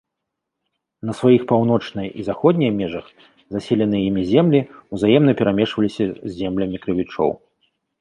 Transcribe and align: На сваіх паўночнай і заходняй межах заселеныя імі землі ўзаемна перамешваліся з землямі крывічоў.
На 1.09 1.13
сваіх 1.19 1.43
паўночнай 1.51 2.07
і 2.23 2.25
заходняй 2.31 2.71
межах 2.79 3.05
заселеныя 3.59 4.03
імі 4.09 4.23
землі 4.33 4.65
ўзаемна 4.97 5.31
перамешваліся 5.43 6.05
з 6.13 6.29
землямі 6.43 6.77
крывічоў. 6.89 7.31